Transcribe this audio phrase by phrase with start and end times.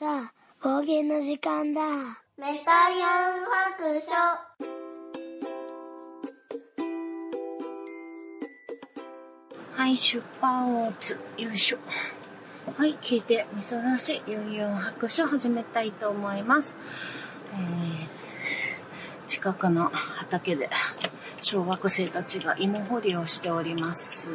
[0.00, 1.82] さあ、方言の時間だ。
[2.38, 4.10] メタヤン白書。
[9.76, 11.78] はい、出発、よいしょ。
[12.76, 16.74] はい、聞いて、みそらし、ユンユン白書始めたいと思います。
[17.52, 18.08] えー、
[19.26, 20.70] 近くの畑で、
[21.40, 24.30] 小学生たちが芋掘りをしております。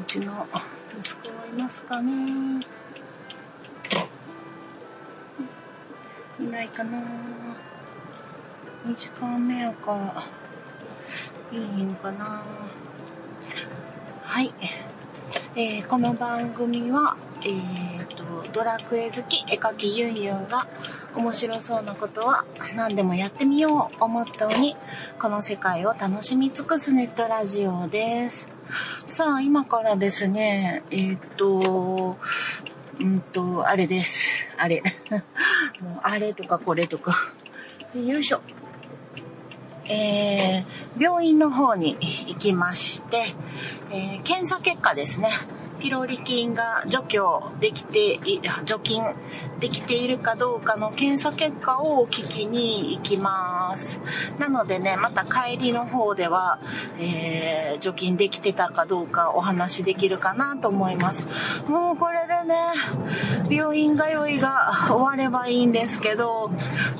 [0.00, 0.46] うちの
[0.98, 2.64] 息子はいますかね
[6.40, 6.98] いないかな
[8.86, 9.92] 2時間目やか
[11.52, 12.42] ら、いいのかな
[14.22, 14.54] はい。
[15.54, 20.66] えーこの番組は、えーと、ドラクエ好き絵描きユンユンが
[21.14, 24.76] 面白そうなことは何でもやってみようをモットーに、
[25.20, 28.59] この世界を楽しみ尽くすネットラジオです。
[29.06, 32.18] さあ、今からですね、えーっと、
[32.98, 34.46] うんと、あれです。
[34.58, 34.82] あれ。
[35.80, 37.16] もうあれとかこれとか。
[37.94, 38.40] よいしょ。
[39.86, 40.64] えー
[40.98, 43.34] 病院の方に行きまして、
[43.90, 45.30] えー検査結果ですね。
[45.80, 48.20] ピロリ菌が除去できて、
[48.66, 49.02] 除菌
[49.60, 54.00] できているかどうかの検査結果を聞きに行きます。
[54.38, 56.58] なのでね、また帰りの方では、
[56.98, 61.24] えー除菌できてたかどうかお話できるかなと思います。
[61.68, 62.56] もうこれでね、
[63.48, 66.50] 病院通いが終わればいいんですけど、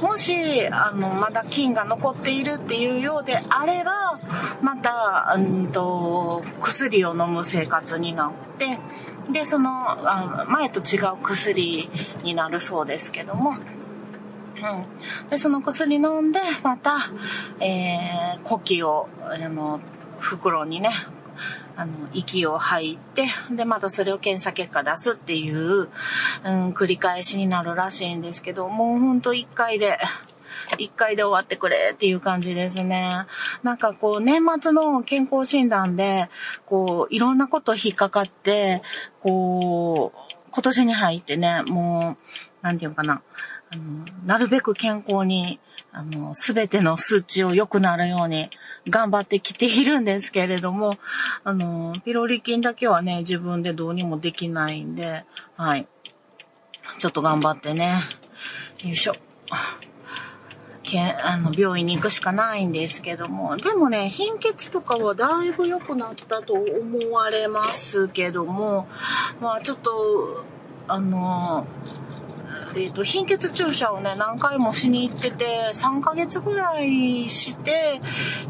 [0.01, 4.19] もし、あの、まだ菌が残っているっていうようであれば、
[4.63, 8.79] また、うんと、薬を飲む生活になって、
[9.33, 11.89] で、その、あ前と違う薬
[12.23, 15.29] になるそうですけども、うん。
[15.31, 17.11] で、その薬飲んで、また、
[17.61, 19.81] えー、呼気を、あの、
[20.19, 20.91] 袋にね、
[21.77, 25.89] あの、息を吐いて、で、またそれを検査結果出すっていう、
[26.45, 29.99] うん、繰り返しになるらしいんですけど、もうほんと一回で、
[30.79, 33.27] 一回で終わってくれっていう感じですね。
[33.63, 36.29] なんかこう、年末の健康診断で、
[36.67, 38.83] こう、いろんなこと引っかかって、
[39.21, 42.17] こう、今年に入ってね、も
[42.63, 43.23] う、なんていうのかな、
[43.71, 45.61] あの、なるべく健康に、
[45.93, 48.51] あの、すべての数値を良くなるように
[48.89, 50.99] 頑張ってきているんですけれども、
[51.45, 55.25] あの、ピロリ菌だけはね、自分でどうにもできないんで、
[55.57, 55.87] はい。
[56.99, 58.01] ちょっと頑張ってね。
[58.85, 59.15] よいしょ。
[60.91, 68.89] けあの病院に行くしかないんですけども、でもね、貧血とかはだいぶ良くなったと思われますけども、
[69.41, 70.45] まあちょっと、
[70.89, 71.67] あの、
[72.77, 78.01] えっと、貧血注射をね、何回もしに行ってて、3ヶ月ぐらいして、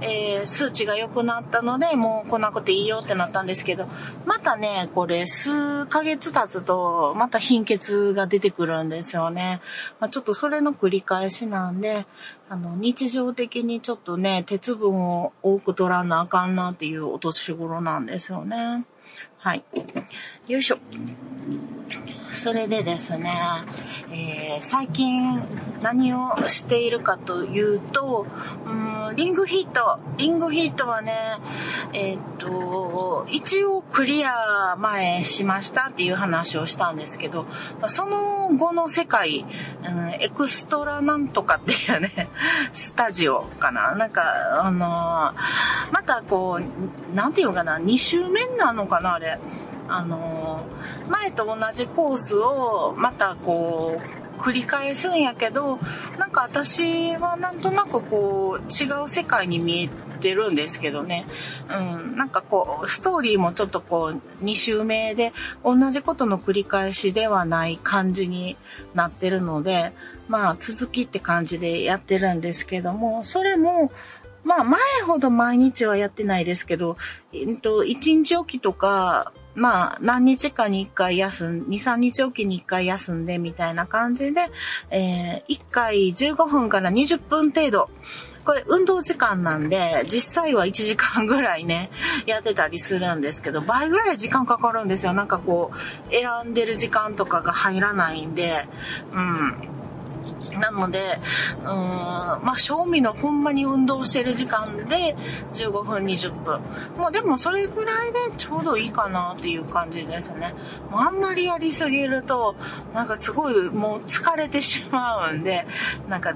[0.00, 3.86] えー数値が良くなったので、もう来なくていいよってなったんですけど、
[4.26, 9.60] またね、これ、数ヶ月経つと、また貧血が出てくるんですよね。
[10.00, 12.06] まあ、ちょっとそれの繰り返しなんで、
[12.48, 18.84] あの、日常的にちょっとね、鉄分を多く取らなあかんなっていうお年頃なんですよね。
[19.38, 19.64] はい。
[20.50, 20.78] よいしょ。
[22.33, 23.33] それでですね、
[24.11, 25.41] えー最近
[25.81, 28.27] 何をしているかというと、
[28.66, 28.69] う
[29.12, 30.00] んリングヒット。
[30.16, 31.38] リングヒットはね、
[31.93, 37.47] えーっと、一応クリア前しましたっていう話をしたんですけど、
[37.87, 39.47] その後の世界、
[39.84, 42.28] うんエクストラなんとかっていうね、
[42.75, 43.94] スタジオかな。
[43.94, 49.38] なんか、あのーまたこう、なんていうかな、2周目なのかな、あれ。
[49.90, 50.64] あの
[51.08, 55.78] 前と同じコースをまたこう繰り返すんやけど
[56.18, 59.90] なんか私はなんとなくこう違う世界に見え
[60.20, 61.26] てるんですけどね、
[61.68, 68.56] うん、なんかこうストーリーもちょっとこう2周目で同じことの繰り返しではない感じに
[68.94, 69.92] なってるので
[70.28, 73.90] まあ続きって感じでやってるんですけどもそれも
[74.44, 76.96] まあ前ほど毎日はやってないですけど、
[77.32, 84.49] えっと、1日おきとか、まあ何日かに1回休ん、2、3日おきに1回休んでみたいな感じで、
[84.91, 87.91] えー、1回15分から20分程度、
[88.44, 91.91] これ運動時間なんで、実際は1時間ぐらいね、
[92.26, 95.12] やってたりするんですけど、倍ぐらい時間かかるんですよ。
[95.12, 98.67] なんかこう、選んでる時間とかが入らないんで、
[99.12, 99.80] うん。
[100.58, 101.19] なので、
[101.62, 105.17] うーん、まあ、賞味のほんまに運動してる時間で
[105.52, 106.61] 15分、20分。
[106.97, 110.55] もうでもそれぐらいでちょうどいいかなっていう感じですね。
[110.91, 112.56] もうあんまりやりすぎると、
[112.94, 115.67] なんかすごいもう疲れてしまうんで、
[116.08, 116.35] なんか、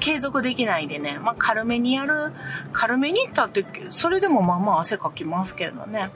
[0.00, 2.32] 継続できないでね、まあ、軽めにやる、
[2.72, 6.10] 軽めにいったって、それでもまあまあ汗かきますけどね。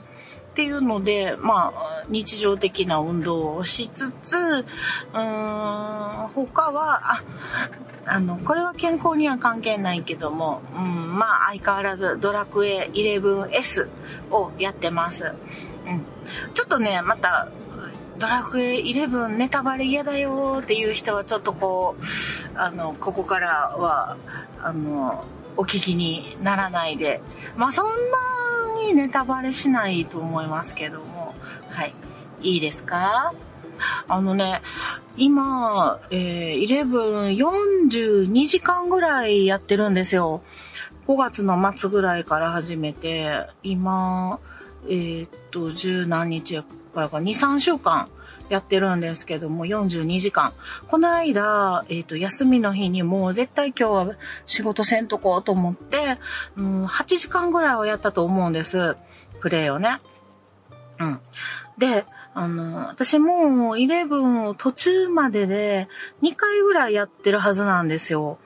[0.57, 7.23] っていうので、まあ、日常的な運動をしつつ、うーん、他は、あ、
[8.07, 13.87] あの、これは健康には関係ないけども、うん、まあ相変わらずドラクエ 11S
[14.31, 15.25] をやってます。
[15.85, 16.01] うん。
[16.55, 17.49] ちょっとね、また、
[18.17, 24.17] ドラクエ11ネタバレ嫌だよっていう人はちょっとこう、あの、ここからは、
[24.59, 25.23] あの、
[25.57, 27.21] お聞きにならないで。
[27.55, 27.91] まあそんな
[28.87, 31.35] にネタバレしないと思いますけども。
[31.69, 31.93] はい。
[32.41, 33.33] いいですか？
[34.07, 34.61] あのね、
[35.17, 40.41] 今、えー、1142時間ぐらいやってるんですよ。
[41.07, 44.39] 5月の末ぐらいから始めて、今、
[44.87, 48.09] えー、っと、十何日やからか、2、3週間
[48.49, 50.53] やってるんですけども、42時間。
[50.87, 54.15] この間、えっ、と、休みの日にもう絶対今日は
[54.45, 56.17] 仕事せんとこうと思って、
[56.55, 58.95] うん、8時間ぐらいはやったと思うんです。
[59.41, 59.99] プレイをね。
[60.99, 61.19] うん。
[61.77, 65.87] で、あの、私もう11を途中までで
[66.21, 68.37] 2回ぐらいやってるはずなんですよ。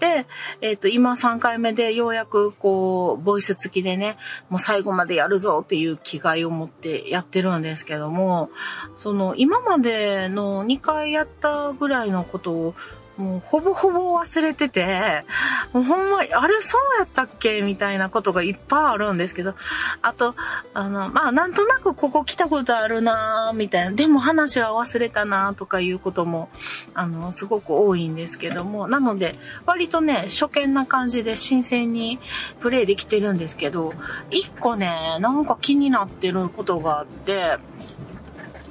[0.00, 0.26] で、
[0.60, 4.16] えっ、ー、と、今3回目でようやくこう、ボイス付きでね、
[4.50, 8.50] もう最後までやるぞっていう気概を持ってやってるんですけども、
[8.96, 12.74] その、今までの2回やったぐらいのことを
[13.16, 15.24] もうほぼほぼ忘れてて、
[15.72, 17.62] もうほんま、あれそうやったっけ？
[17.62, 19.54] みたいなことがいっぱいあるんですけど、
[20.02, 20.34] あと、
[20.74, 26.50] あの、まあ、なんとなくここ来たことあるなみたいな、でも話は忘れたなとかいうことも、
[26.92, 29.34] あの、すごく多いんですけども、なので、
[29.64, 32.18] 割とね、初見な感じで新鮮に
[32.60, 33.94] プレイできてるんですけど、
[34.30, 37.56] 一個ね、なんか気になってることがあって、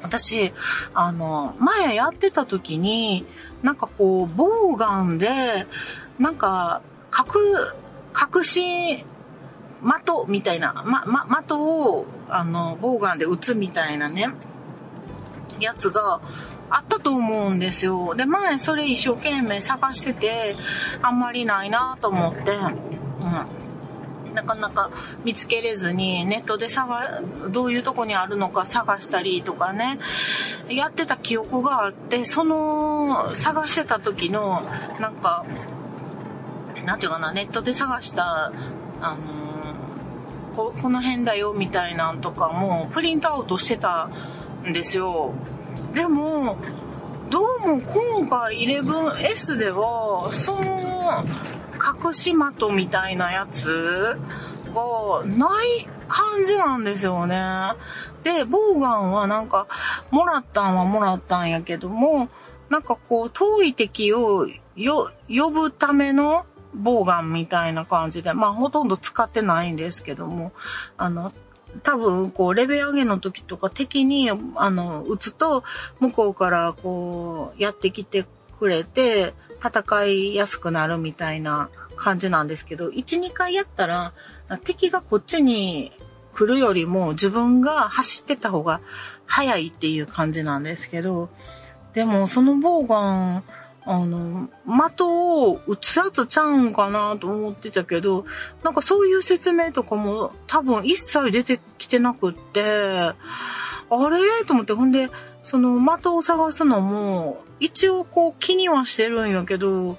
[0.03, 0.53] 私、
[0.93, 3.25] あの、前やってた時に、
[3.63, 5.67] なんかこう、ボウガンで、
[6.19, 6.81] なんか、
[7.11, 9.05] 隠、隠し、的
[10.27, 14.29] みたいな、ま、ま、的を、あの、ボウガンで撃つみたいなね、
[15.59, 16.21] やつが
[16.69, 18.15] あったと思うんですよ。
[18.15, 20.55] で、前それ一生懸命探してて、
[21.01, 23.64] あんまりないなと思って、うん。
[24.35, 24.91] なかなか
[25.23, 29.99] 見つけれずにネットで探、どういうとこにあるのか探したりとかね、
[30.69, 34.61] やってた記憶があって、その探してた時の、
[34.99, 35.45] なんか、
[36.85, 38.51] なんていうかな、ネットで探した、
[39.01, 39.17] あの
[40.55, 44.09] ここの辺だよみたいなんとかもプリントアウトしてた
[44.67, 45.33] んですよ。
[45.93, 46.57] でも、
[47.29, 51.25] どうも今回 11S では、その、
[52.03, 54.17] 隠し的みたいなやつ
[54.73, 57.73] がない感じなんですよね。
[58.23, 59.67] で、ボウガンはなんか、
[60.11, 62.29] もらったんはもらったんやけども、
[62.69, 70.51] なんかこう、遠い敵をよ、呼ぶためのボウガンみたいな感じで、まあほとんど使ってないんですけども、
[70.97, 71.31] あの、
[71.83, 75.63] 多分、こう、レベル上げの時とか敵に、あの、撃つと、
[75.99, 78.25] 向こうからこう、やってきて
[78.59, 79.33] くれて、
[79.65, 84.13] 戦いやすくなるみたいな感じなんですけど、1、2回やったら、
[84.63, 85.91] 敵がこっちに
[86.33, 88.81] 来るよりも自分が走ってた方が
[89.25, 91.29] 早いっていう感じなんですけど、
[91.93, 93.43] でもそのボウガン、
[93.87, 98.25] あの、的を撃つやつちゃうんかなと思ってたけど、
[98.63, 103.15] なんかそういう説明とかも多分一切出てきてなくって、あ
[103.89, 104.43] れ？
[104.45, 105.09] と思って、ほんで、
[105.43, 109.97] その的を探すのも、一応こう気にはしてるんやけど、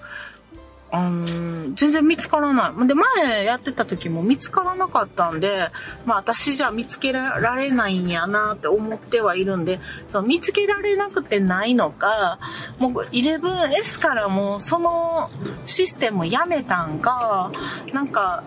[0.90, 2.86] あの、全然見つからない。
[2.86, 5.70] で、前やってた時も見つからなかったんで、
[6.04, 12.38] まあ私じゃ見つけられないんやなって思ってはいるんで、その見つけられなくてないのか、
[12.78, 15.30] もう 11S からもうその
[15.64, 17.50] システムやめたんか、
[17.92, 18.44] なんか、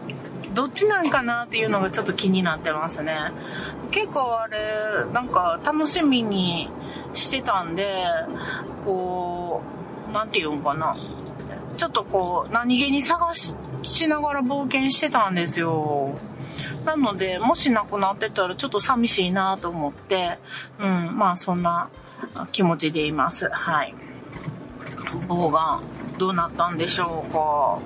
[0.54, 3.16] どっちなんかなっていうのがちょっと気になってますね。
[3.92, 4.58] 結構あれ、
[5.14, 6.70] なんか楽しみに
[7.14, 8.04] してたんで、
[8.86, 9.62] こ
[10.10, 10.96] う、なんて言うんかな。
[11.78, 16.18] ちょっとこう、何気に探ししながら冒険してたんですよ。
[16.86, 20.40] なので、もしなくなってたらちょっと寂しいなと思って、
[20.80, 21.90] うん、まあそんな
[22.52, 23.50] 気持ちでいます。
[23.50, 23.96] はい。
[25.28, 25.80] 棒が
[26.18, 27.80] どうなったんでしょうか。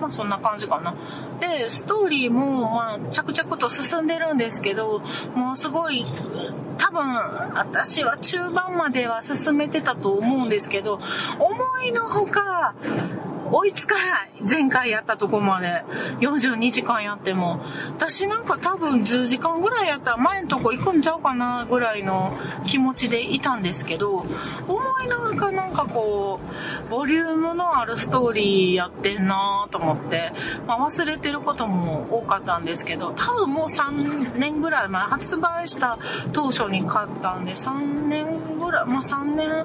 [0.00, 0.94] まあそんな感じかな。
[1.40, 5.00] で、ストーリーも、まあ、着々と進んでるんですけど、
[5.34, 6.04] もうすごい、
[6.78, 7.02] 多分、
[7.54, 11.00] 私は中盤までは進めてたと思うんですけど、
[11.38, 12.74] 思いのほか、
[13.54, 14.30] 追いつかない。
[14.40, 15.84] 前回やったとこまで。
[16.20, 17.60] 42時間やっても。
[17.96, 24.26] 私なんか多分10時間ぐらいやったら前のとこ行くんちゃうかなぐらいの気持ちでいたんですけど、
[24.66, 26.40] 思いのほかなんかこ
[26.86, 30.32] う、ボリュームのあるストーリーやってんなと思って、
[30.66, 35.98] まあ、忘れてることも多かったんですけど、多分もう3年ぐらい前、発売した
[36.32, 39.64] 当初に買ったんで、3年ぐらい、まあ3年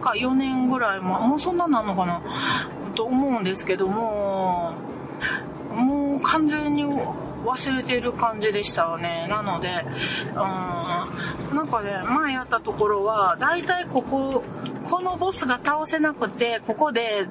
[0.00, 2.22] か4年ぐらいも、もうそんななのかな？
[2.94, 4.74] と思うんですけども、
[5.74, 9.26] もう完全に忘れてる感じでしたよね。
[9.30, 9.68] なので、
[10.30, 14.42] うん、なんかね、前やったところは、だいたいここ、
[14.84, 17.28] このボスが倒せなくて、ここで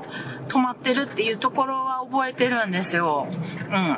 [0.47, 3.27] 止まってるっていうところは覚えてるんですよ。
[3.69, 3.97] うん。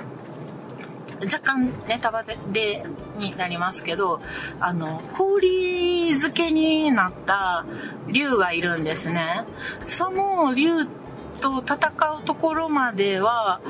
[1.24, 2.24] 若干ネタバ
[2.54, 2.84] レ
[3.18, 4.22] になりますけど、
[4.60, 7.66] あの、氷漬けになった
[8.08, 9.44] 竜がいるんですね。
[9.88, 10.86] その竜
[11.42, 11.76] と戦
[12.20, 13.62] うところまでは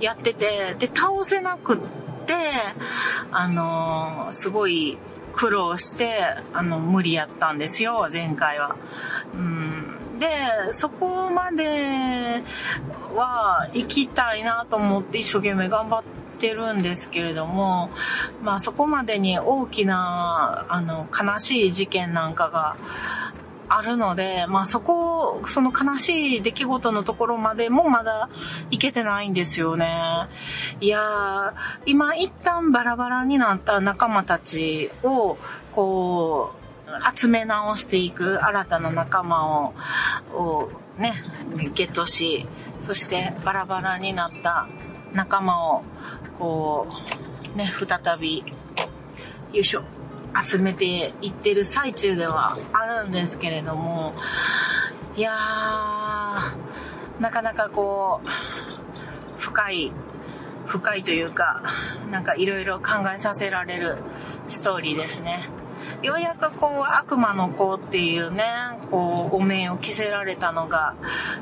[0.00, 1.78] やってて、で、倒せなくっ
[2.26, 2.34] て、
[3.30, 4.98] あの、すごい
[5.34, 6.20] 苦労して、
[6.52, 8.76] あの、無理やったんですよ、前回は。
[9.34, 10.28] うんで、
[10.72, 12.42] そこまで
[13.14, 17.90] は行きたいなと思って一生懸命頑張っててるんですけれども、
[18.42, 22.76] まあそこまでに大きな、あの、悲しい事件なんかが
[23.68, 28.30] あるので、まあそこ、その悲しい出来事のところまでもまだ
[28.70, 30.28] 行けてないんですよね。
[30.80, 31.52] いやー、
[31.86, 35.36] 今一旦バラバラになった仲間たちを、
[35.72, 36.58] こう、
[37.18, 39.74] 集め直していく新たな仲間を、
[40.32, 41.22] をね、
[41.74, 42.46] ゲットし、
[42.80, 44.66] そしてバラバラになった
[45.12, 45.82] 仲間を、
[46.38, 46.86] こ
[47.54, 48.44] う、ね、再び、
[49.52, 49.82] よいしょ、
[50.46, 54.14] 集めていってる最中ではあるんですけれども、
[55.16, 58.28] いやー、なかなかこう、
[59.40, 59.92] 深い、
[60.66, 61.62] 深いというか、
[62.10, 63.96] なんかいろいろ考えさせられる
[64.48, 65.48] ストーリーですね。
[66.02, 68.44] ようやくこう悪魔の子っていうね、
[68.90, 70.94] こうお面を着せられたのが、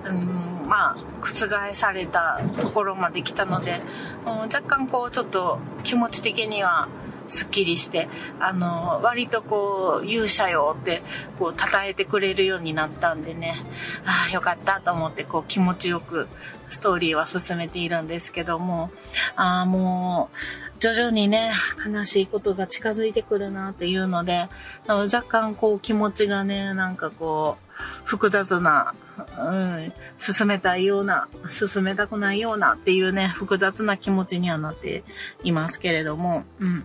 [0.04, 3.80] うん、まあ、覆されたところまで来たので、
[4.24, 6.88] うん、若干こうちょっと気持ち的には
[7.28, 8.08] すっきりして、
[8.40, 11.02] あの、割とこう、勇者よって、
[11.38, 13.56] こう、称えてくれるようになったんでね、
[14.04, 16.28] ああ、よかったと思って、こう、気持ちよく、
[16.68, 18.90] ストーリーは進めているんですけども、
[19.36, 20.36] ああ、もう、
[20.78, 21.52] 徐々にね、
[21.86, 24.48] 悲しいことが近づいてくるなっていうので、
[24.86, 27.66] 若干こう気持ちがね、なんかこう、
[28.04, 28.94] 複雑な、
[29.38, 35.04] うん、進めたいような、進めたくないようなっていうね、複雑な気持ちにはなって
[35.44, 36.84] いますけれども、うん。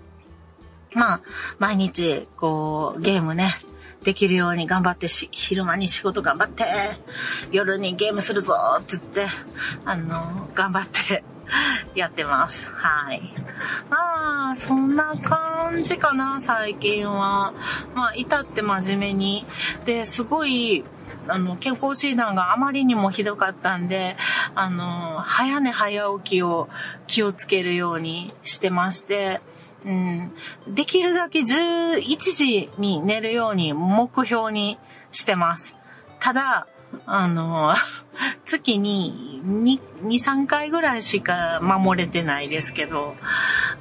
[0.93, 1.21] まあ、
[1.59, 3.55] 毎日、こう、ゲームね、
[4.03, 6.65] できるように頑張ってし、昼間に仕事頑張って、
[7.51, 9.27] 夜にゲームするぞって言って、
[9.85, 11.23] あの、頑張って
[11.95, 12.65] やってます。
[12.65, 13.21] はい。
[13.89, 17.53] まあ、そんな感じかな、最近は。
[17.93, 19.45] まあ、至って真面目に。
[19.85, 20.83] で、すごい、
[21.27, 24.15] あの、健康診断があまりにもひどかったんで、
[24.55, 26.69] あの、早寝早起きを
[27.07, 29.41] 気をつけるようにしてまして、
[29.85, 30.31] うん、
[30.67, 34.77] できるだけ11時に寝るように目標に
[35.11, 35.75] してます。
[36.19, 36.67] ただ、
[37.05, 37.73] あの、
[38.45, 43.15] 月に2、2 3回ぐらいしか守れてないですけど、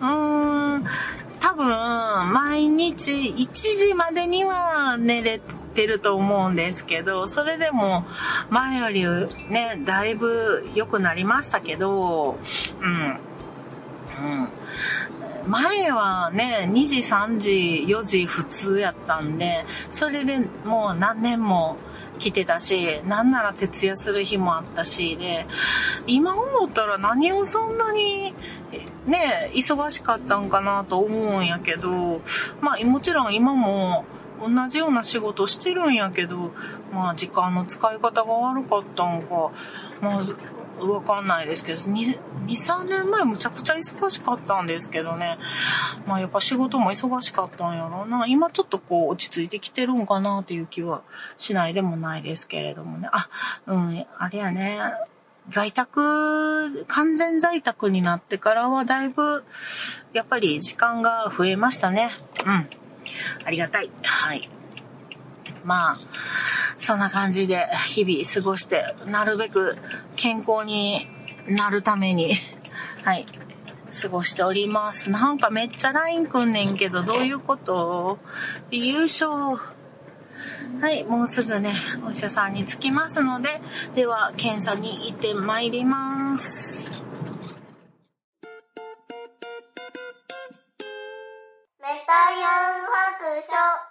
[0.00, 0.85] うーん、
[1.40, 5.40] 多分、毎日1時までには寝れ
[5.75, 8.05] てると思うんですけど、それでも
[8.50, 9.05] 前より
[9.50, 12.38] ね、だいぶ良くなりましたけど、
[12.81, 13.19] うん。
[14.21, 14.49] うん。
[15.47, 21.76] 前はね、2時、3時、4時普通やったんで、それでもう何年も
[22.20, 25.46] 来てたし、なんなら徹夜する日もあったし、で、
[26.06, 28.34] 今思ったら何をそんなに、
[29.06, 32.20] ね、忙しかったんかなと思うんやけど、
[32.60, 34.04] まあもちろん今も
[34.40, 36.52] 同じような仕事してるんやけど、
[36.92, 39.50] まあ時間の使い方が悪かったんか、
[40.00, 40.26] まあ
[40.80, 45.38] わかんないですけど、2、2 3年前むちゃくちゃ忙しかったんですけどね。
[46.06, 48.26] まあやっぱ仕事も忙しかったんやろうな。
[48.26, 51.02] 今ちょっとこう落ち着いてきてるんかなっていう気は
[51.38, 53.08] しないでもないですけれどもね。
[53.12, 53.28] あ、
[53.66, 54.80] うん、あれやね。
[55.49, 59.44] 在宅、完全在宅になってからはだいぶ、
[60.12, 62.10] やっぱり時間が増えましたね。
[62.46, 62.68] うん。
[63.44, 63.90] ありがたい。
[64.02, 64.49] はい。
[65.64, 65.99] まあ、
[66.79, 69.76] そんな感じで日々過ごして、なるべく
[70.17, 71.07] 健康に
[71.49, 72.35] なるために、
[73.05, 73.26] はい、
[74.00, 75.11] 過ごしております。
[75.11, 78.19] なんかめっちゃ LINE くんねんけど、どういうこと？
[78.71, 79.59] 優勝。
[80.81, 81.75] はい、もうすぐね、
[82.07, 83.61] お医者さんに着きますので、
[83.95, 86.90] では、検査に行ってまいります。
[91.81, 92.49] メタヤ
[92.79, 93.43] ン白
[93.85, 93.89] 書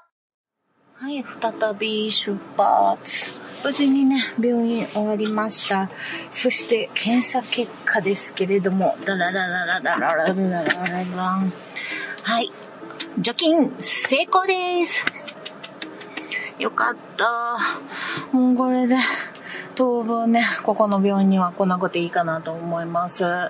[1.01, 3.39] はい、再び出発。
[3.63, 5.89] 無事にね、病院終わりました。
[6.29, 11.53] そして、検査結果ですけれども、ダララララダララララララン。
[12.23, 12.51] はい、
[13.17, 15.05] 除菌成功です。
[16.59, 17.57] よかった。
[18.35, 18.97] もうこれで、
[19.75, 23.23] 当分ね、ここの病院には来なくていいかなと思います。
[23.23, 23.49] は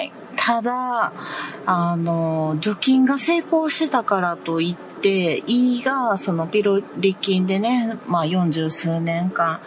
[0.00, 0.12] い。
[0.36, 1.12] ただ、
[1.64, 9.60] あの、除菌が成功してたからといって、で胃がそのピロリ菌でね、まあ40数年間、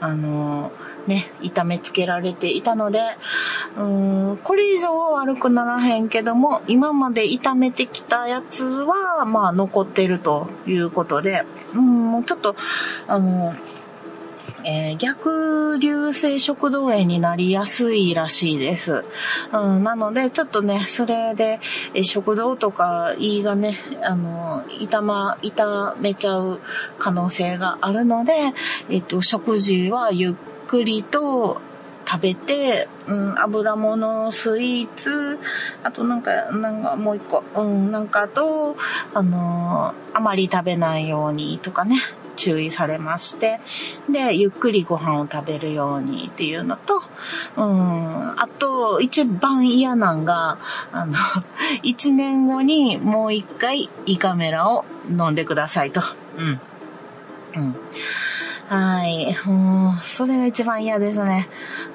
[0.00, 0.72] あの、
[1.06, 3.00] ね、痛めつけられていたので、
[3.76, 12.56] うーん、これ以上は悪くならへんけども、今まで痛めてきたやつは、まあ残ってるということで、うん、もうちょっと、
[13.08, 13.54] あの、
[14.70, 19.02] えー逆流性食道炎になりやすいらしいです。
[19.52, 21.60] うん、なので、ちょっとね、それで、
[21.94, 26.60] え食道とか胃がね、あの、痛ま、痛めちゃう
[26.98, 28.32] 可能性があるので、
[28.90, 30.34] えっと、食事はゆっ
[30.66, 31.62] くりと
[32.06, 35.38] 食べて、うん、油物、スイーツ、
[35.82, 38.76] あとなんか、なんかもう一個、うん、なんかと、
[39.14, 41.96] あのーあまり食べないようにとかね、
[42.38, 43.60] 注意されまして、
[44.08, 47.02] で、ゆっくりご飯を食べるようにっていうのと、
[47.56, 50.56] うん、あと、一番嫌なんが、
[50.92, 51.16] あの、
[51.82, 56.00] 一年後にもう一回胃カメラを飲んでくださいと。
[56.38, 56.60] うん。
[57.56, 57.76] うん。
[58.68, 59.36] はい。
[59.46, 61.48] もう、それが一番嫌ですね。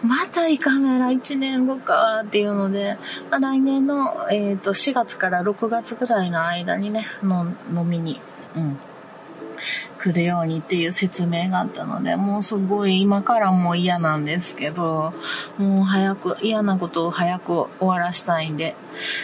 [0.04, 2.98] また胃カメラ1年後かっていうので、
[3.30, 8.20] まあ来年の、えっ、と、4月から6月ぐらいの間にね、の飲みに、
[8.58, 8.78] うん。
[10.04, 15.14] 来るようにっていう説明があったので、もうすごい今からもう嫌なんですけど、
[15.58, 18.76] もう早く、嫌なことを早く終わらしたいんで、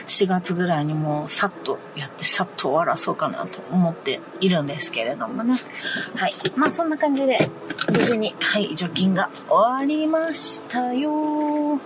[0.07, 5.61] 4月ぐらいにもうさっとやってさっと終わらそうかなと思っているんですけれどもね。
[6.15, 6.33] はい。
[6.55, 7.37] まあそんな感じで、
[7.91, 11.75] 無事に、はい、除菌が終わりましたよ。
[11.75, 11.79] あ、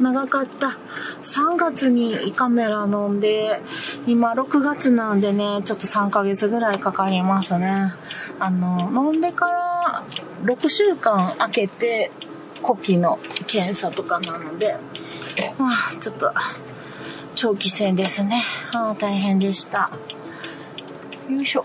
[0.00, 0.76] 長かった。
[1.22, 3.60] 3月に胃カメラ飲んで、
[4.06, 7.92] 今6月なんでね、ちょっと3ヶ月ぐらいかかりますね。
[8.38, 10.04] あの、飲んでから
[10.42, 12.10] 6週間空けて、
[12.62, 14.76] 呼気の検査とかなので、
[15.58, 16.32] まあ、ちょっと、
[17.34, 18.42] 長期戦ですね。
[18.72, 19.90] あ大変でした。
[21.30, 21.64] よいしょ。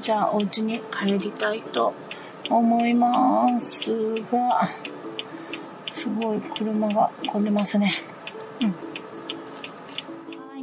[0.00, 1.94] じゃあ、お家に帰りたいと
[2.50, 3.90] 思います
[4.30, 4.68] が、
[5.92, 7.94] すごい車が混んでますね。
[8.60, 8.74] うん。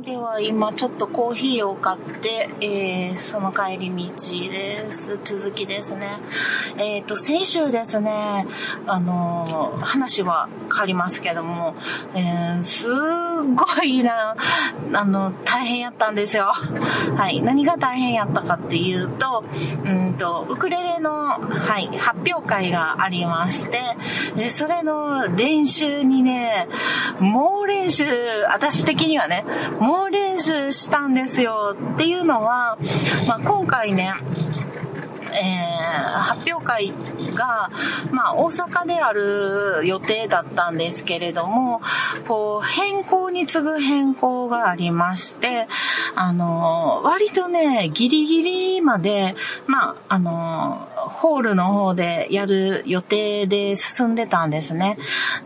[0.06, 4.12] では今ちょっとコーヒーを買って、えー、その帰り道
[4.52, 5.18] です。
[5.24, 6.10] 続きですね。
[6.78, 8.46] えっ、と、先週ですね、
[8.86, 11.76] あのー話は変わりますけども、
[12.16, 12.88] えー、す
[13.44, 14.36] ごいな、
[14.94, 16.46] あの、大変やったんですよ。
[16.46, 17.42] はい。
[17.42, 19.44] 何が大変やったかっていうと、
[19.86, 23.80] うんと、ウクレレの、はい、発表会がありまして、
[24.36, 26.68] で、それの練習にね、
[27.20, 28.06] 猛練習、
[28.50, 29.46] 私的にはね、
[29.94, 32.80] 猛練習したんですよっていうのは、
[33.28, 34.16] まあ、今回ね、
[35.34, 35.84] えー
[36.24, 36.94] 発表会
[37.36, 37.70] が、
[38.12, 41.82] まあ、大阪である予定だったんですけれども、
[42.28, 45.68] こう、変更に次ぐ変更がありまして、
[46.16, 49.36] あの、割とね、ギリギリまで、
[49.68, 54.98] まあ、あの、ホールの方でやる予定で進んでたんですね。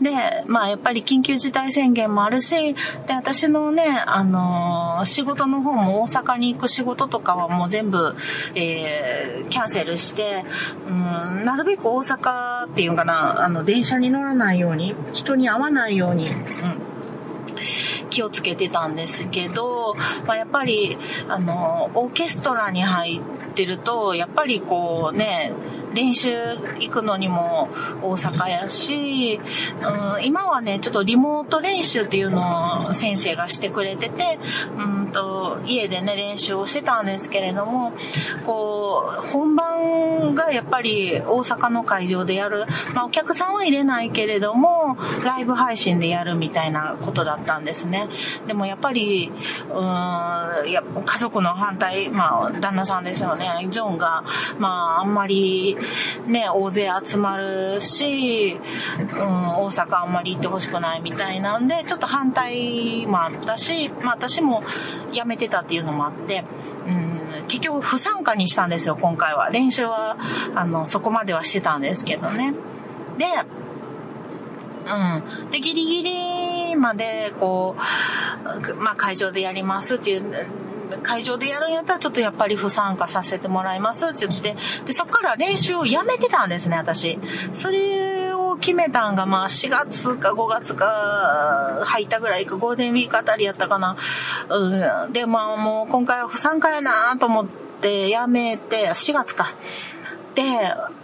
[0.01, 0.11] で、
[0.45, 2.75] まあ、やっぱり緊急事態宣言もあるし、
[3.07, 8.15] で、私のね、あの、仕事の方も大阪に行く仕事とかはもう全部、
[8.55, 10.43] えーキャンセルして、
[10.89, 16.35] うん、なるべく大阪っていうかな、あの、電車に乗らないように、人に会わないように、うん、
[18.09, 20.97] 気をつけてたんですけど、まあ、やっぱり、
[21.29, 25.51] あの、オーケストラに入ってると、やっぱりこうね、
[25.93, 26.31] 練習
[26.79, 27.69] 行くのにも
[28.01, 29.39] 大阪やし、
[30.15, 34.39] うん、今はね、ちょっとリモート練習っていうのを先生がしてくれてて、
[34.77, 37.93] うんと、家でね、練習をしてたんですけれども、
[38.45, 48.07] こう、本番がやっぱり大阪の会場でやる、まあお客さんは入れないけれども、ライブ配信でやるみたいなことだったんですね。
[48.45, 49.31] でもやっぱり、
[49.69, 54.23] うん、や家族の反対、まあ旦那さんですよね、ジョンが、
[54.59, 55.76] まああんまり
[56.27, 64.63] ね、大勢集まるし、うん、大阪あんまり行ってほしくないみたいなんで、ちょっと反対もあったし、まあ私も
[65.11, 66.43] 辞めてたっていうのもあって、
[66.87, 69.49] うん、結局不参加にしたんですよ、今回は。
[69.49, 70.17] 練習は、
[70.55, 72.53] あの、そこまではしてたんですけどね。
[73.17, 73.25] で、
[74.87, 75.51] うん。
[75.51, 80.47] で、ギリギリまで、こう、まあ、会場でやりますっていう、
[81.03, 87.19] 会場でやるんやったらちょっとやっぱり不参加させてもらいますって言って、で、そっから練習をやめてたんですね、私。
[87.53, 93.95] それを決めたんが、まあ、4月か5月か、入ったぐらいか、ゴールデンウィークあたりやったかな。
[94.49, 95.13] うん。
[95.13, 97.47] で、まあ、もう今回は不参加やなと思っ
[97.81, 99.53] てやめて、4月か。
[100.37, 100.43] で、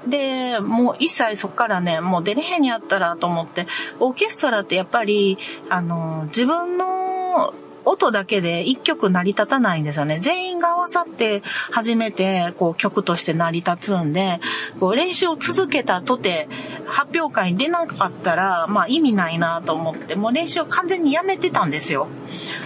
[0.07, 3.67] で、もう一切そっからね、もう出れへんやったらと思って、
[3.99, 7.53] オーケストラってやっぱり、あの、自分の
[7.85, 10.19] 音だけで一曲成り立たないんですよね。
[10.19, 11.41] 全員が合わさって
[11.71, 14.39] 初めてこう曲として成り立つんで、
[14.79, 16.47] こう練習を続けたとて
[16.85, 22.07] 発表会に出なかったら、まあ意味ないなと思って、もう練習を完全にやめてたんですよ。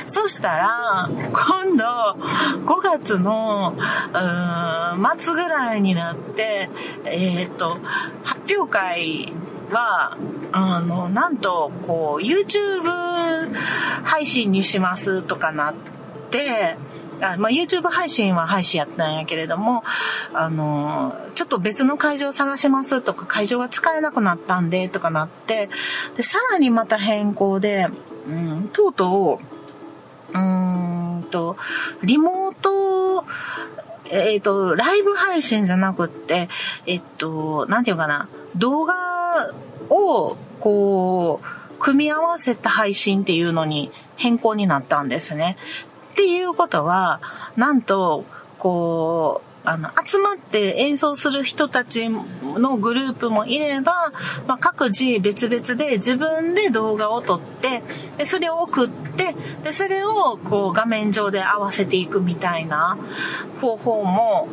[0.07, 1.83] そしたら、今度、
[2.65, 6.69] 5月の、うーん、末ぐらいになって、
[7.05, 7.77] えっ、と、
[8.23, 9.33] 発表会
[9.71, 10.17] は、
[10.57, 13.53] あの、なんと、こう、YouTube
[14.03, 15.73] 配信にしますとかなっ
[16.31, 16.77] て、
[17.21, 19.83] あまあ、YouTube 配信は配信やったんやけれども、
[20.33, 25.69] あの、ちょっと別の会場探しますとか、会場が使えなくなったんで、とかなって、
[26.15, 27.87] で、さらにまた変更で、
[28.27, 29.39] うん、とうと
[30.33, 31.57] う、うんと、
[32.03, 33.25] リモート、
[34.09, 36.49] えっ、ー、と、ライブ配信じゃなくって、
[36.85, 38.93] えっと、なんていうかな、動画
[39.89, 45.57] を、こう、組み合わせた配信っていうのに変更になったんですね。
[46.13, 47.21] っていうことは、
[47.55, 48.25] なんと、
[48.57, 54.13] こう、あの、集まって演奏する人たちのグループもいれば、
[54.47, 57.83] まあ、各自別々で自分で動画を撮って、
[58.17, 62.97] で、それを送って、で、それをこう画面上で合わせていくみたいな
[63.59, 64.47] 方法も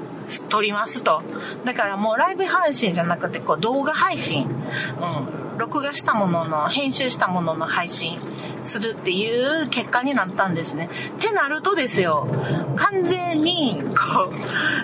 [0.49, 1.23] 撮りますと。
[1.65, 4.47] だからもうライブ配信じゃなくて、こう動画配信。
[4.47, 5.45] うん。
[5.59, 8.19] 録画したものの、編集したものの配信
[8.63, 10.89] するっていう結果になったんですね。
[11.17, 12.27] ってなるとですよ、
[12.77, 14.31] 完全に、こ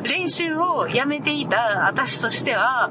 [0.04, 2.90] う、練習をやめていた私としては、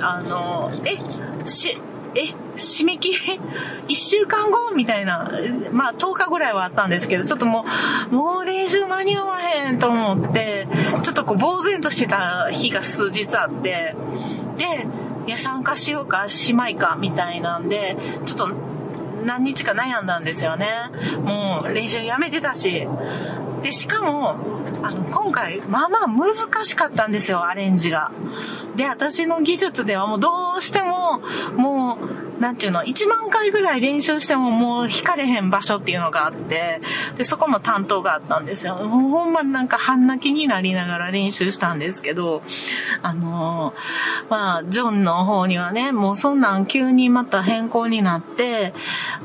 [0.00, 1.80] あの、え、し、
[2.14, 3.40] え、締め切り
[3.88, 4.72] ？1週間後？
[4.74, 5.30] みたいな。
[5.72, 7.64] まあ10日ぐらいはあったんですけど、ちょっとも
[8.10, 10.66] う、もう練習間に合わへんと思って、
[11.02, 13.94] ちょっとこう呆然としてた日が数日あって、
[14.56, 14.86] で、
[15.26, 18.48] いや、参加しようか、しまいか、みたいなんで、ちょっと
[19.24, 20.68] 何日か悩んだんですよね。
[21.22, 22.86] もう練習やめてたし。
[23.62, 24.36] で、しかも、
[24.82, 28.10] あの、今回、まあまあ難しかったんですよ、アレンジが。
[28.76, 31.20] で、私の技術ではもうどうしても、
[31.56, 36.80] もう、なんていうの、1万回ぐらい練習してももう引かれへん場所っていうのがあって、
[37.18, 38.76] で、そこの担当があったんですよ。
[38.76, 42.42] もうほんまなんか半泣きになりながら練習したんですけど、
[43.02, 43.74] あの、
[44.30, 48.72] まあ、ジョンの方にはね、もうそんなん急にまた変更になって、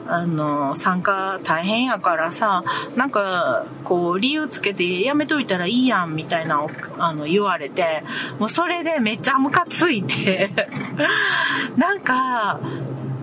[0.08, 2.66] あの、参加大変やからさ、
[2.98, 6.66] なんか、こう、理由つけてやめといたらいいやんみたいな
[6.98, 8.04] あの、言われて、
[8.40, 10.50] もうそれでめっちゃムカついて
[11.78, 12.60] なんか、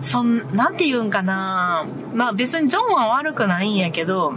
[0.01, 1.85] そん、なんて言うんかな。
[2.13, 4.31] まあ別にジョンは悪くないんやけど、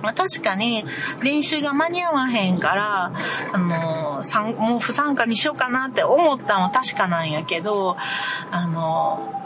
[0.00, 0.84] まあ確かに
[1.22, 3.12] 練習が間に合わへんから、
[3.52, 4.22] あの、
[4.58, 7.96] もう不参加にしようかなって思ったのは確かなんやけど、
[8.52, 9.39] あの、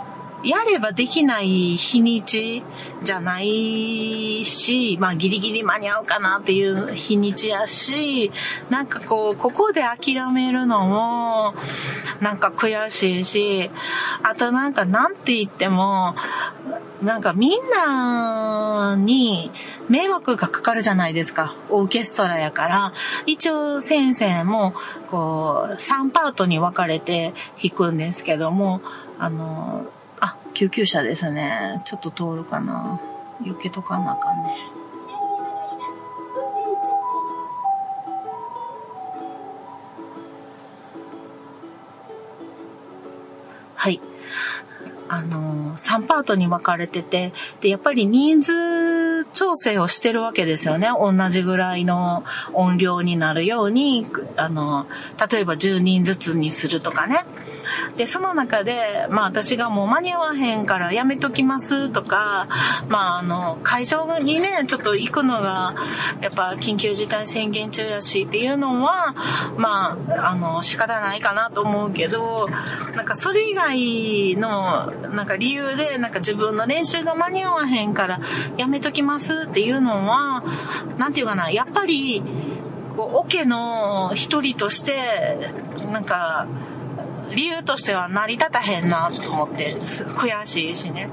[0.45, 2.63] やればできない日にち
[3.03, 8.31] じゃないし、まあギリギリ間に合うかなっていう日にちやし、
[8.69, 11.55] なんかこう、ここで諦めるのも、
[12.21, 13.71] なんか悔しいし、
[14.23, 16.15] あとなんかなんて言っても、
[17.03, 19.51] なんかみんなに
[19.89, 21.55] 迷惑がかかるじゃないですか。
[21.71, 22.93] オーケストラやから。
[23.27, 24.75] 一応先生も、
[25.11, 28.81] こう、3パートに分かれて弾くんですけども、
[29.19, 29.87] あの、
[30.55, 31.83] 救急車ですね。
[31.85, 33.01] ちょっと通るかな。
[33.43, 34.57] 避けとかなあかんね。
[43.75, 44.01] はい。
[45.09, 50.89] あのー、3パートに分かれてて、で、やっぱり人数調整をしてるわけですよね。
[50.89, 57.25] 同じぐらいの音量になるように、あのー、例えば10人ずつにするとかね。
[57.97, 62.49] で、その中で、まあ私がもう間に合わへんからやめときますとか、
[62.89, 65.75] まああの、会場にね、ちょっと行くのが、
[66.21, 69.15] やっぱ緊急事態宣言中やしっていうのは、
[69.57, 72.49] まあ、あの、仕方ないかなと思うけど、
[72.97, 78.21] なんかそれ以外の、なんか理由で、なんか自分の練習が間に合わへんから
[78.57, 80.43] やめときますっていうのは、
[80.99, 82.23] なんていうかな、やっぱり、
[82.97, 85.53] こう、オケの一人として、
[85.93, 86.47] なんか、
[87.35, 91.09] 理由としては成り立たへんなと思って、悔しいしね。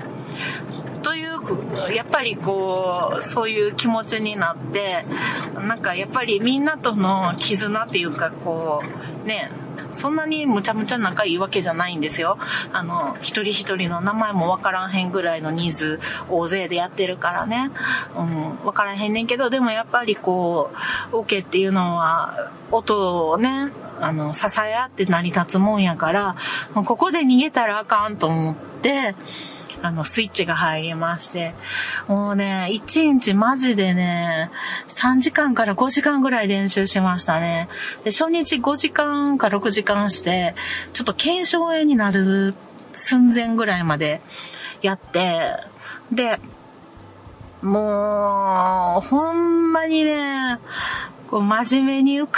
[1.03, 5.05] という、やっぱりこう、そういう気持ちになって、
[5.67, 8.83] なんかやっぱりみんなとの絆っていうか、こ
[9.23, 9.49] う、ね、
[9.91, 12.37] そんなにむちゃむちゃ仲いいわけじゃないんですよ。
[12.71, 17.71] あの、一人一人の名前もわからんへんぐらいの人数、大勢でやってるからね。
[18.15, 20.71] うん、わからへんねんけど、でもやっぱりこ
[21.11, 26.35] う、オ、ケっていうのは、音をね、あの、支え合って成り立つもんやから、
[26.73, 29.15] ここで逃げたらあかんと思って、
[29.81, 31.53] あの、スイッチが入りまして、
[32.07, 34.51] もうね、1日マジでね、
[34.87, 37.67] 3時間から5時間ぐらい練習しましたね。
[38.03, 40.55] で、初日5時間か6時間して、
[40.93, 42.53] ちょっと腱鞘炎になる
[42.93, 44.21] 寸前ぐらいまで
[44.81, 45.55] やって、
[46.11, 46.39] で、
[47.61, 50.59] もう、ほんまにね、
[51.31, 52.29] こう、真面目に、もう、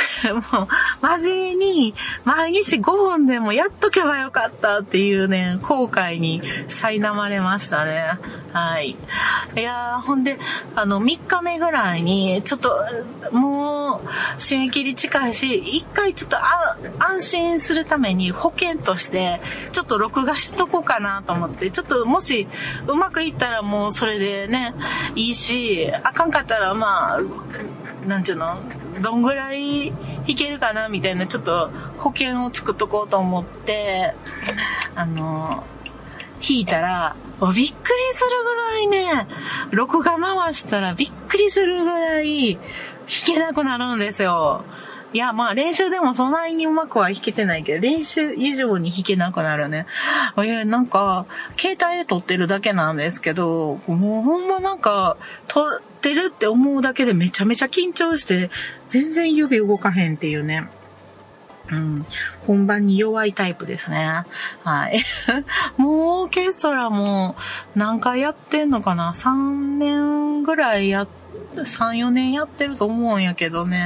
[1.01, 8.19] 真面目に、毎日5分でもやっとけばよかったっていうね、後悔に苛まれましたね。
[8.53, 8.91] はい。
[8.91, 10.37] いやー、ほんで、
[10.75, 12.85] あの、3日目ぐらいに、ちょっと、
[13.31, 16.37] もう、締め切り近いし、一回ちょっと
[17.03, 22.47] 安心するために保険として、ちょっと録画しとこうかなと思って、ちょっともし、
[22.85, 24.75] うまくいったらもうそれでね、
[25.15, 28.57] いいし、あかんかったらまあ、なんちゅうの？
[29.01, 34.13] どんぐらい弾けるかなみたいな、ちょっと保険を作っとこうと思って、
[34.95, 35.63] あの、
[36.41, 37.73] 弾いたら、びっくりする
[38.43, 39.27] ぐらいね、
[39.71, 42.61] 録画回したらびっくりするぐらい弾
[43.25, 44.63] けなくなるんですよ。
[45.13, 49.85] いや、まあ練習でもそんなにうまくは弾けてないけど、練習以上に弾けなくなるね。
[50.37, 58.49] え、なんか、携帯で撮ってるだけなんですけど、もうほんまなんか、撮ってるって思うだけでめちゃめちゃ緊張して、
[58.87, 60.67] 全然指動かへんっていうね。
[61.71, 62.05] うん。
[62.47, 64.23] 本番に弱いタイプですね。
[64.63, 65.03] はい。
[65.77, 67.35] もうオーケストラも
[67.75, 71.22] 何回やってんのかな ?3 年ぐらいやって
[71.61, 73.85] 3、4年やってると思うんやけどね、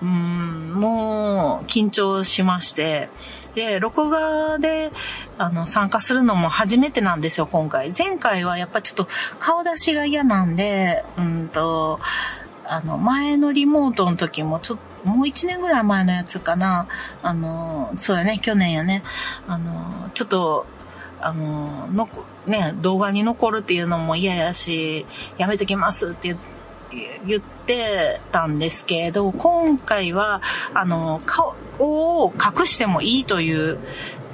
[0.00, 3.08] うん、もう緊張しまして、
[3.54, 4.90] で、録画で、
[5.38, 7.92] あの、参加するのも初めてなんですよ、今回。
[7.96, 9.08] 前回はやっぱちょっと
[9.38, 12.00] 顔出しが嫌なんで、うんと、
[12.64, 16.86] あの、前のリモートの時もちょっと、もう1年ぐらい前のやつかな。
[17.22, 19.02] あの、そうやね、去年やね。
[19.46, 20.66] あの、ちょっと、
[21.20, 22.08] あの、の
[22.46, 25.06] ね、動画に残るっていうのも嫌やし、
[25.38, 26.51] やめときますって言って、
[27.26, 30.42] 言ってたんですけれど、今回は、
[30.74, 33.78] あの、顔を隠してもいいという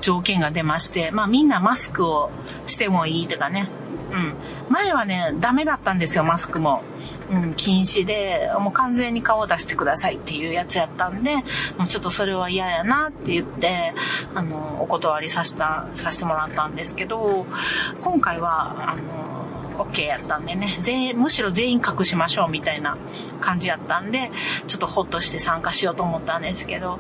[0.01, 2.31] 条件が出まして、まあみんなマスクを
[2.67, 3.69] してもいいとかね。
[4.13, 4.35] うん。
[4.71, 6.83] 前はね、ダメだったんですよ、マスクも。
[7.31, 11.37] うん、禁止で、もう完全に顔を出してくださいっていうやつやったんで、
[11.77, 13.93] もうちょっとそれは嫌やなって言って、
[14.35, 17.47] あの、お断りさせた、させてもらったんですけど、
[18.01, 19.29] 今回は、あの、
[19.79, 22.97] OK やったんでね、全員、むしろ全員隠しましょうみたいな
[23.41, 24.31] 感じやったんで、
[24.67, 26.99] ちょっとホッとして参加しようと思ったんですけど、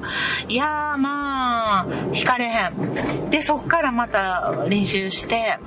[0.48, 3.30] いやーまあ、弾かれへん。
[3.30, 5.58] で、そっからまた練習して、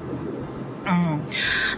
[0.85, 1.21] うん。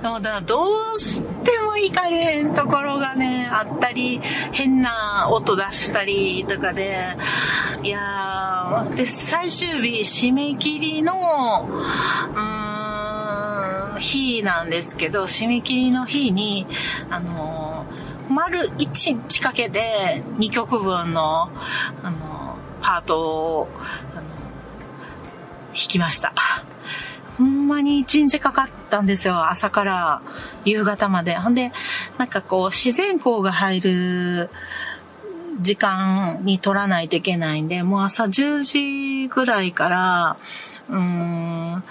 [0.01, 0.63] だからど
[0.95, 7.17] うしても行かれへんところがね、あったり、変な音出したりとかで、
[7.83, 11.67] いやー、で、最終日、締め切りの、
[12.35, 12.82] うん
[13.93, 16.65] の日なんですけど、締め切りの日に、
[17.09, 17.85] あの
[18.29, 21.49] 丸1日かけて2曲分の、
[22.01, 23.67] あのパートを、
[24.15, 26.33] あの弾きました。
[27.37, 29.49] ほんまに1日かかったんですよ。
[29.49, 30.21] 朝から
[30.65, 31.35] 夕方まで。
[31.35, 31.71] ほんで、
[32.17, 34.49] なんかこう、自然光が入る
[35.61, 40.37] 時間に取らないといけないんで、もう朝10時ぐらいから、
[40.89, 41.83] うーん、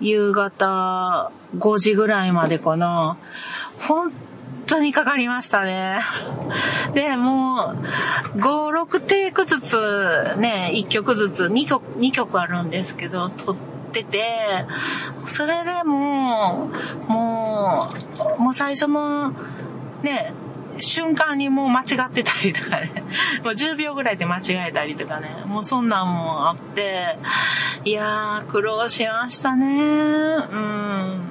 [0.00, 3.16] 夕方5時ぐらいまでかな。
[3.86, 4.12] 本
[4.66, 6.00] 当にかかりましたね。
[6.94, 7.74] で、も
[8.34, 13.56] う、5、6テイクずつ、ね、1曲ずつ、2曲、2曲あるんですけど、撮っ
[13.92, 14.64] てて、
[15.26, 16.70] それでも
[17.08, 17.90] う、も
[18.38, 19.32] う、もう最初の、
[20.02, 20.32] ね、
[20.78, 23.04] 瞬間にもう間違ってたりとかね、
[23.44, 27.18] もう10秒ぐらいで間違えたりとかね、もうそんなんもあって、
[27.84, 29.66] いやー、苦労しましたね。
[29.66, 29.70] う
[30.56, 31.30] ん。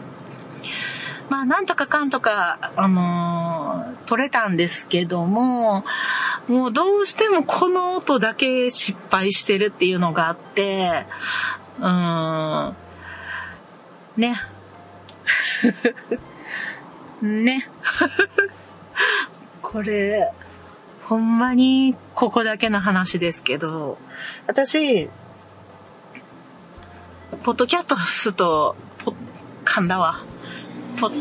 [1.30, 5.86] まあ、なんとかかんとか、あのー、取れたんですけども、
[6.48, 11.06] もうどうしてもこの音だけ失敗してるっていうのがあって、
[11.80, 12.76] うん、
[14.18, 14.36] ね。
[17.22, 17.70] ね。
[19.72, 20.32] これ、
[21.04, 24.00] ほんまにここだけの話ですけど、
[24.48, 25.08] 私、
[27.44, 29.14] ポッドキャスト、ポ
[29.64, 30.24] 噛んだわ。
[31.00, 31.14] ポッ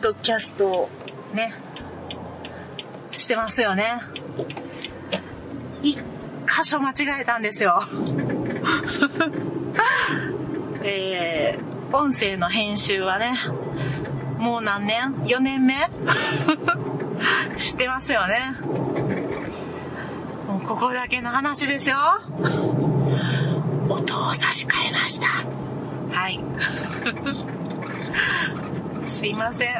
[0.00, 0.88] ドキャスト、
[1.34, 1.54] ね、
[3.10, 3.98] してますよね。
[5.82, 6.02] 一箇
[6.62, 7.82] 所間違えたんですよ。
[10.84, 13.36] えー、音声の編集はね、
[14.38, 15.74] もう何年 ?4 年目？
[17.58, 18.54] してますよね。
[20.46, 21.96] もうここだけの話ですよ。
[23.88, 25.26] 音を差し替えました。
[26.12, 26.40] はい。
[29.08, 29.74] すいません。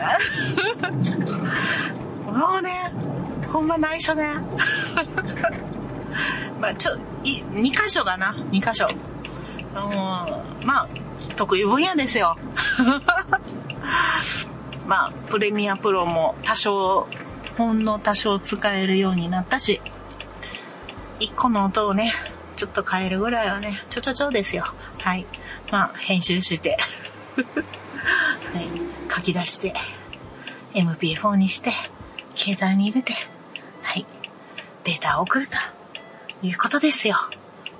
[2.32, 2.92] もうね、
[3.52, 4.34] ほんま内緒ね。
[6.60, 8.86] まあちょ、い、2箇所かな ?2 箇所。
[9.74, 10.88] うん、まあ、
[11.36, 12.36] 得意分野ですよ。
[14.86, 17.06] まあ、プレミアプロも多少、
[17.56, 19.80] ほんの多少使えるようになったし、
[21.20, 22.12] 1個の音をね、
[22.56, 24.66] ちょっと変えるぐらいはね、ちょちょちょですよ。
[24.98, 25.26] はい。
[25.70, 26.76] まあ、編集して
[27.36, 27.42] は
[28.60, 29.74] い、書き出して、
[30.74, 31.72] MP4 にして、
[32.34, 33.14] 携帯に入れて、
[33.82, 34.06] はい、
[34.84, 35.56] データを送ると
[36.46, 37.18] いうことですよ。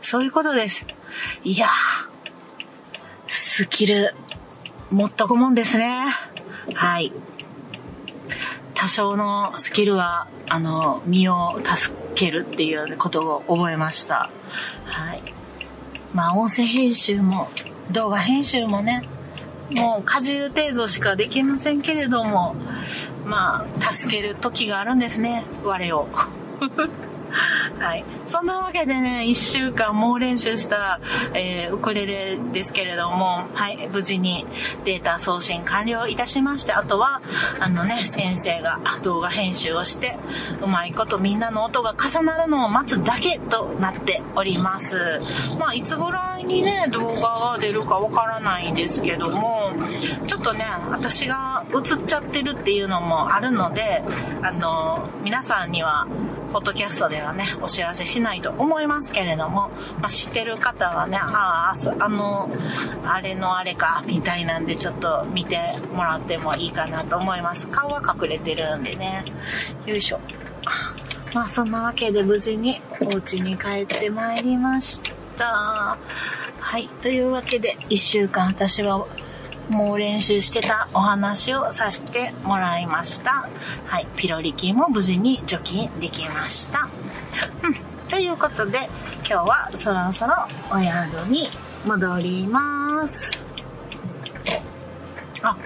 [0.03, 0.87] そういうことです。
[1.45, 1.71] いやー、
[3.29, 4.15] スキル、
[4.91, 6.07] 持っとくもんですね。
[6.75, 7.13] はい。
[8.87, 14.31] 多少のスキルは、あの、身を助けるっていうことを覚えました。
[14.85, 15.23] はい。
[16.15, 17.49] まあ、音声編集も、
[17.91, 19.03] 動画編集もね、
[19.73, 22.55] もうかじる程度しかできませんけれども、
[23.25, 26.09] まあ、助ける時があるんですね、我を。
[27.79, 28.05] はい。
[28.27, 31.01] そんなわけでね、一週間猛練習した、
[31.35, 34.47] えー、ウクレレですけれども、はい、無事に
[34.85, 37.21] データ送信完了いたしまして、あとは、
[37.61, 40.17] あのね、先生が動画編集をして、
[40.63, 45.21] うまいことみんなの音が重なるのを待つだけとなっております。
[45.59, 49.73] まあ、いつぐらいにね、動画が出るかわからないんですけども、
[50.27, 54.03] ちょっとね、私が映っちゃってるっていうのもあるので、
[54.43, 56.07] あの、皆さんには、
[56.53, 62.49] ポッドキャストではね、お知らせしないと思いますけれども、まあ、知ってる方はね、ああ、あの、
[63.05, 65.59] あれのあれか、みたいなんでちょっと見て
[65.93, 67.69] もらってもいいかなと思います。
[67.69, 69.25] 顔は隠れてるんでね。
[69.85, 70.21] よいしょ。
[71.35, 75.03] まあそんなわけで無事にお家に帰ってまいりまし
[75.37, 75.99] た。
[76.59, 76.89] はい。
[77.03, 79.07] というわけで、一週間私は
[79.69, 83.49] もう練習してたお話をさせてもらいました。
[83.87, 84.07] はい。
[84.17, 86.89] ピロリ菌も無事に除菌できました。
[87.63, 88.09] うん。
[88.09, 88.89] ということで、
[89.29, 90.35] 今日はそろそろ
[90.71, 91.49] お宿に
[91.85, 93.41] 戻ります。
[95.43, 95.57] あ、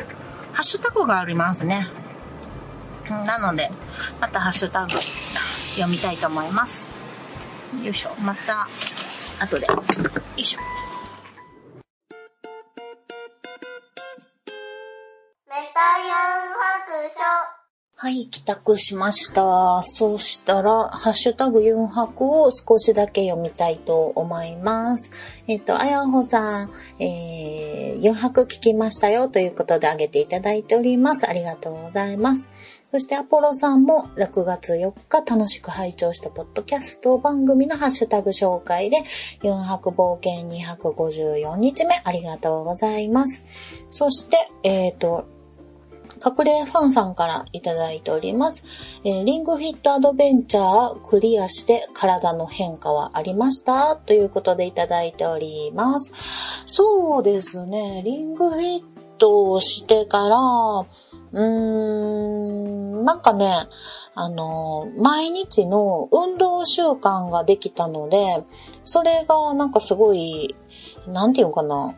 [0.52, 1.88] ハッシュタグがありますね。
[3.08, 3.70] なので、
[4.20, 6.90] またハッシュタグ読みたいと思います。
[7.82, 8.10] よいしょ。
[8.20, 8.66] また、
[9.40, 9.66] 後で。
[9.66, 9.82] よ
[10.36, 10.79] いしょ。
[18.02, 19.82] はい、帰宅しました。
[19.82, 25.12] そうしたら、ハッシュタグ4泊を少しだけ読みたいと思います。
[25.46, 31.28] えっ、と、あやほさん、えー、4泊聞きましたよということであげていただいております。
[31.28, 32.48] ありがとうございます。
[32.90, 38.96] そしてアポロさんも6月4日楽しく拝聴したポッドキャスト番組のハッシュタグ紹介で
[39.42, 43.42] 4泊冒険254日目ありがとうございます。
[43.90, 45.26] そして、えっ、ー、と、
[46.24, 48.62] 隠れファンさんからいただいております。
[49.04, 56.12] えー、リングフィットアドベンチャークリアして体の変化はありましたということでいただいております。
[56.66, 58.02] そうですね。
[58.04, 58.82] リングフィッ
[59.18, 60.36] トをしてから、
[61.32, 63.66] うーん、なんかね、
[64.14, 68.44] あの、毎日の運動習慣ができたので、
[68.84, 70.54] それがなんかすごい、
[71.06, 71.94] なんていうのかな。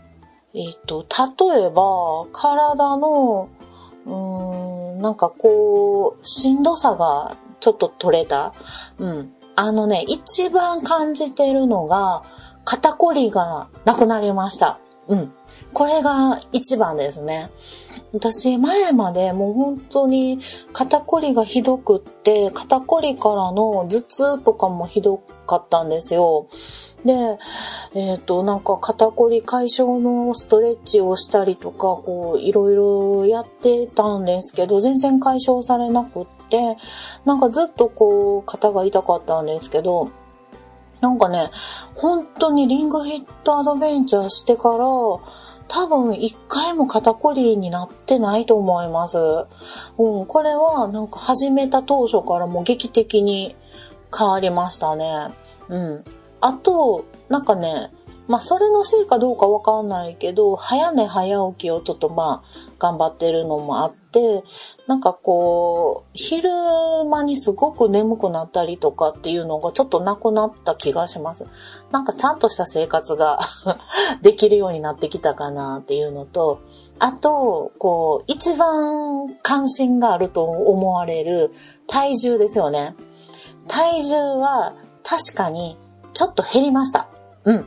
[0.54, 1.06] えっ、と、
[1.48, 3.48] 例えば、体の
[4.06, 8.54] うん、なんかこう、しんどさがちょっと取れた。
[8.98, 9.32] うん。
[9.54, 12.22] あのね、一番感じてるのが、
[12.64, 14.78] 肩こりがなくなりました。
[15.08, 15.32] うん。
[15.72, 17.50] これが一番ですね。
[18.14, 20.38] 私、前までもう本当に
[20.72, 26.48] 肩こりがひどくって、肩こりからの頭痛とかもひどかったんですよ。
[27.04, 27.12] で、
[27.94, 36.76] えっ、ー、と、なんか肩こり解消のストレッチをしたりとか、こう、いろいろやってたんですけど、全然解消されなくって、
[37.24, 40.10] なんかずっとこう、肩が痛かったんですけど、
[41.00, 41.50] なんかね、
[41.96, 44.84] 本当にリングフィットアドベンチャーしてから、
[45.68, 49.16] 多分一回も肩こりになってないと思います。
[49.98, 53.56] うん、これはなんか始めた当初からもう劇的に
[54.16, 55.28] 変わりましたね。
[55.68, 56.04] うん。
[56.40, 57.90] あと、なんかね、
[58.28, 64.44] まあ、それのせいかどうかわかんないけど、早寝早起きをちょっとまあ、頑張ってるのもあって、
[64.86, 66.48] なんかこう、昼
[67.10, 71.46] 間にすごく眠くなったりとかっていうのがちょっとなくなった気がします。
[71.90, 73.40] なんかちゃんとした生活が
[74.22, 76.60] できるようになってきたかなっていうのと、
[77.00, 81.52] あと、こう、一番関心があると思われる
[81.88, 82.94] 体重ですよね。
[83.68, 85.76] 体重は確かに
[86.12, 87.08] ちょっと減りました。
[87.44, 87.66] うん。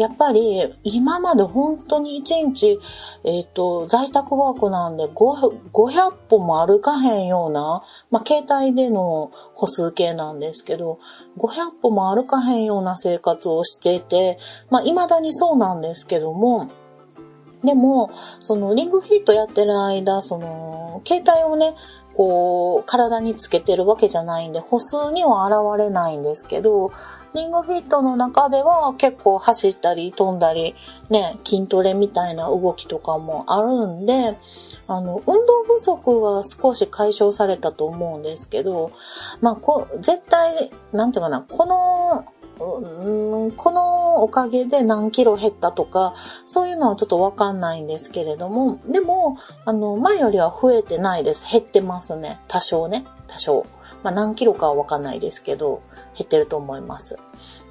[0.00, 2.80] やっぱり今まで本当に1日、
[3.22, 11.00] えっ、ー、と、在宅ワークなんで500歩も歩かへんような、まあ、携帯での歩数計なんですけど、
[11.36, 14.38] 500歩も歩かへんような生活をしていて、
[14.70, 16.70] まあ、未だにそうなんですけども、
[17.62, 18.10] でも、
[18.40, 21.74] そのリングフィットやってる間、その、携帯をね、
[22.20, 26.92] こう、体につけてるわけじゃないんで、歩数には現れないんですけど、
[27.34, 30.74] リングフィットの中では結構走ったり飛んだり、
[31.08, 34.36] ね、筋トレみたいな動きとかもあるんで、
[34.86, 38.92] あの、運動不足は少し解消されたと思うんですけど、
[39.40, 42.26] まあ、こ、絶対、なんていうかな、この、
[42.60, 51.44] このおかげで何キロ減ったとか、そういうのはちょっとわかんないんですけれども、でも、あの、前よりは増えてないです。
[51.50, 52.38] 減ってますね。
[52.48, 53.06] 多少ね。
[53.26, 53.64] 多少。
[54.02, 55.82] まあ何キロかはわかんないですけど、
[56.16, 57.18] 減ってると思います。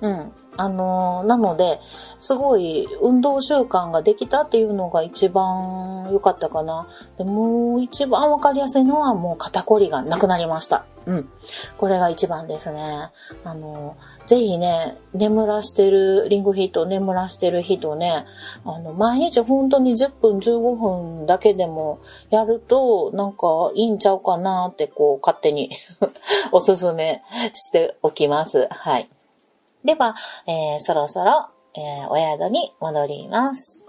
[0.01, 0.31] うん。
[0.57, 1.79] あの、なので、
[2.19, 6.87] すごい運動習慣ができたっていうのが一番良かったかな。
[7.17, 10.85] でもう一番わかりやすいのはもう肩こりがなくなりました。
[11.09, 11.29] うん。
[11.77, 13.09] これが一番ですね。
[13.43, 13.97] あの、
[14.27, 18.25] ぜひね、眠らしてる、リングフィット眠らしてる人ね、
[18.63, 21.99] あの、毎日本当に10分15分だけでも
[22.29, 25.71] やると、なんかいいんちゃうかなってこう、勝手に
[26.53, 28.67] おすすめしておきます。
[28.69, 29.09] はい。
[29.83, 33.88] では、えー、そろそろ、えー、お宿に戻ります。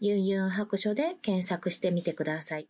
[0.00, 2.68] ユンユン白書で検索してみてください。